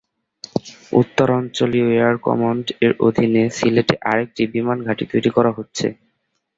[0.93, 5.87] উত্তরাঞ্চলীয় air command এর অধীনে সিলেটে আরেকটি বিমানঘাঁটি তৈরি করা হচ্ছে।